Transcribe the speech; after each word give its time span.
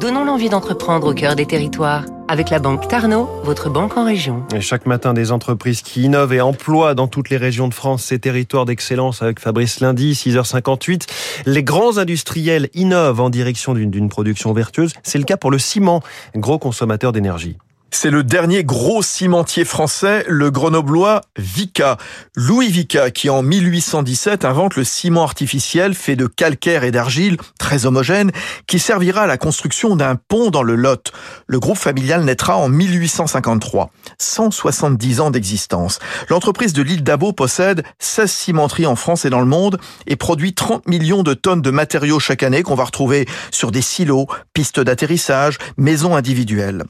Donnons 0.00 0.24
l'envie 0.24 0.48
d'entreprendre 0.48 1.08
au 1.08 1.14
cœur 1.14 1.34
des 1.34 1.44
territoires. 1.44 2.04
Avec 2.28 2.50
la 2.50 2.60
banque 2.60 2.86
Tarno, 2.86 3.28
votre 3.42 3.68
banque 3.68 3.96
en 3.96 4.04
région. 4.04 4.44
Et 4.54 4.60
chaque 4.60 4.86
matin, 4.86 5.12
des 5.12 5.32
entreprises 5.32 5.82
qui 5.82 6.04
innovent 6.04 6.32
et 6.32 6.40
emploient 6.40 6.94
dans 6.94 7.08
toutes 7.08 7.30
les 7.30 7.36
régions 7.36 7.66
de 7.66 7.74
France 7.74 8.04
ces 8.04 8.20
territoires 8.20 8.64
d'excellence 8.64 9.20
avec 9.22 9.40
Fabrice 9.40 9.80
Lundi, 9.80 10.12
6h58. 10.12 11.08
Les 11.46 11.64
grands 11.64 11.98
industriels 11.98 12.68
innovent 12.74 13.20
en 13.20 13.30
direction 13.30 13.74
d'une 13.74 14.08
production 14.08 14.52
vertueuse. 14.52 14.92
C'est 15.02 15.18
le 15.18 15.24
cas 15.24 15.36
pour 15.36 15.50
le 15.50 15.58
ciment, 15.58 16.00
gros 16.36 16.58
consommateur 16.60 17.10
d'énergie. 17.10 17.56
C'est 17.90 18.10
le 18.10 18.22
dernier 18.22 18.64
gros 18.64 19.02
cimentier 19.02 19.64
français, 19.64 20.24
le 20.28 20.50
grenoblois 20.50 21.22
Vica. 21.38 21.96
Louis 22.36 22.68
Vica, 22.68 23.10
qui 23.10 23.30
en 23.30 23.42
1817 23.42 24.44
invente 24.44 24.76
le 24.76 24.84
ciment 24.84 25.22
artificiel 25.22 25.94
fait 25.94 26.14
de 26.14 26.26
calcaire 26.26 26.84
et 26.84 26.90
d'argile, 26.90 27.38
très 27.58 27.86
homogène, 27.86 28.30
qui 28.66 28.78
servira 28.78 29.22
à 29.22 29.26
la 29.26 29.38
construction 29.38 29.96
d'un 29.96 30.16
pont 30.16 30.50
dans 30.50 30.62
le 30.62 30.76
Lot. 30.76 31.12
Le 31.46 31.58
groupe 31.58 31.78
familial 31.78 32.24
naîtra 32.24 32.58
en 32.58 32.68
1853. 32.68 33.90
170 34.18 35.20
ans 35.20 35.30
d'existence. 35.30 35.98
L'entreprise 36.28 36.74
de 36.74 36.82
l'île 36.82 37.02
d'Abo 37.02 37.32
possède 37.32 37.82
16 38.00 38.30
cimenteries 38.30 38.86
en 38.86 38.96
France 38.96 39.24
et 39.24 39.30
dans 39.30 39.40
le 39.40 39.46
monde 39.46 39.78
et 40.06 40.16
produit 40.16 40.52
30 40.52 40.86
millions 40.88 41.22
de 41.22 41.32
tonnes 41.32 41.62
de 41.62 41.70
matériaux 41.70 42.20
chaque 42.20 42.42
année 42.42 42.62
qu'on 42.62 42.74
va 42.74 42.84
retrouver 42.84 43.26
sur 43.50 43.70
des 43.70 43.82
silos, 43.82 44.26
pistes 44.52 44.78
d'atterrissage, 44.78 45.56
maisons 45.78 46.14
individuelles. 46.14 46.84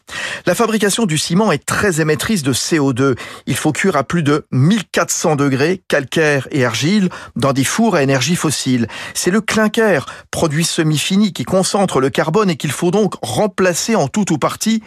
Du 0.88 1.18
ciment 1.18 1.52
est 1.52 1.64
très 1.64 2.00
émettrice 2.00 2.42
de 2.42 2.52
CO2. 2.52 3.14
Il 3.46 3.56
faut 3.56 3.72
cuire 3.72 3.96
à 3.96 4.04
plus 4.04 4.22
de 4.22 4.46
1400 4.52 5.36
degrés, 5.36 5.82
calcaire 5.86 6.48
et 6.50 6.64
argile, 6.64 7.10
dans 7.36 7.52
des 7.52 7.64
fours 7.64 7.94
à 7.94 8.02
énergie 8.02 8.36
fossile. 8.36 8.88
C'est 9.12 9.30
le 9.30 9.42
clinker, 9.42 10.06
produit 10.30 10.64
semi-fini, 10.64 11.34
qui 11.34 11.44
concentre 11.44 12.00
le 12.00 12.08
carbone 12.08 12.48
et 12.48 12.56
qu'il 12.56 12.70
faut 12.70 12.90
donc 12.90 13.14
remplacer 13.20 13.96
en 13.96 14.08
tout 14.08 14.32
ou 14.32 14.38
partie. 14.38 14.82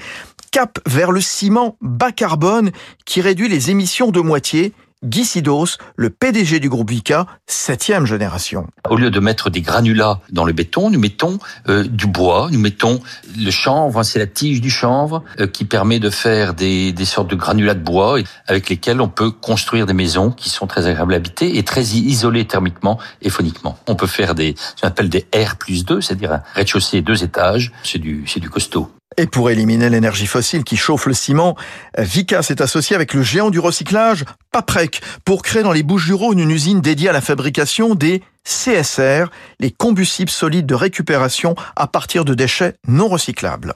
Cap 0.52 0.80
vers 0.88 1.12
le 1.12 1.21
ciment 1.21 1.77
bas 1.82 2.12
carbone 2.12 2.71
qui 3.05 3.21
réduit 3.21 3.48
les 3.48 3.70
émissions 3.70 4.10
de 4.10 4.21
moitié 4.21 4.74
Guy 5.04 5.26
Sidos, 5.26 5.77
le 5.96 6.12
PDG 6.12 6.60
du 6.60 6.70
groupe 6.70 6.91
Vica, 6.91 7.26
septième 7.48 8.05
génération. 8.05 8.68
Au 8.88 8.96
lieu 8.96 9.10
de 9.10 9.20
mettre 9.20 9.49
des 9.49 9.62
granulats 9.62 10.20
dans 10.32 10.46
le 10.46 10.54
béton, 10.54 10.91
nous 10.91 10.99
mettons 10.99 11.40
euh, 11.70 11.84
du 11.84 12.05
bois, 12.05 12.49
nous 12.52 12.60
mettons 12.60 12.99
le 13.35 13.49
chanvre, 13.49 14.04
c'est 14.04 14.20
la 14.20 14.27
tige 14.27 14.62
du 14.62 14.70
chanvre 14.70 15.24
euh, 15.40 15.48
qui 15.48 15.66
permet 15.66 15.98
de 15.98 16.12
faire 16.12 16.54
des, 16.54 16.93
des 16.93 17.05
sortes 17.05 17.32
de 17.32 17.35
granulats 17.35 17.74
de 17.74 17.84
bois 17.84 18.20
avec 18.46 18.70
lesquels 18.70 19.02
on 19.02 19.10
peut 19.10 19.32
construire 19.32 19.88
des 19.88 19.93
maisons 19.93 20.30
qui 20.30 20.49
sont 20.49 20.68
très 20.68 20.85
agréables 20.85 21.15
à 21.15 21.18
habiter 21.18 21.58
et 21.58 21.63
très 21.63 21.82
isolées 21.82 22.46
thermiquement 22.46 22.99
et 23.24 23.32
phoniquement. 23.32 23.80
On 23.88 23.96
peut 23.96 24.05
faire 24.05 24.36
des, 24.36 24.54
ce 24.76 24.84
qu'on 24.84 24.88
appelle 24.88 25.10
des 25.10 25.26
R 25.36 25.55
plus 25.55 25.84
2, 25.84 26.02
c'est-à-dire 26.02 26.32
un 26.32 26.43
rez-de-chaussée 26.54 27.02
deux 27.02 27.24
étages, 27.24 27.71
c'est 27.84 27.98
du, 27.98 28.26
c'est 28.27 28.40
du 28.40 28.52
costaud. 28.52 28.91
Et 29.17 29.27
pour 29.27 29.49
éliminer 29.49 29.90
l'énergie 29.90 30.26
fossile 30.26 30.63
qui 30.63 30.77
chauffe 30.77 31.05
le 31.05 31.13
ciment, 31.13 31.57
Vica 31.98 32.41
s'est 32.41 32.62
associé 32.62 32.95
avec 32.95 33.13
le 33.13 33.21
géant 33.21 33.49
du 33.49 33.59
recyclage, 33.59 34.23
Paprec, 34.51 35.01
pour 35.26 35.43
créer 35.43 35.63
dans 35.63 35.73
les 35.73 35.84
Bouches-du-Rhône 35.84 36.40
une 36.40 36.49
usine 36.49 36.79
dédiée 36.79 37.09
à 37.09 37.13
la 37.13 37.20
fabrication 37.20 37.93
des 37.93 38.23
CSR, 38.45 39.26
les 39.59 39.71
combustibles 39.71 40.31
solides 40.31 40.65
de 40.65 40.76
récupération 40.76 41.55
à 41.76 41.87
partir 41.87 42.23
de 42.23 42.34
déchets 42.34 42.76
non 42.87 43.09
recyclables. 43.09 43.73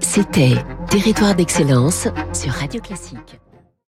C'était 0.00 0.56
Territoire 0.90 1.34
d'excellence 1.34 2.08
sur 2.32 2.52
Radio 2.52 2.80
Classique. 2.80 3.38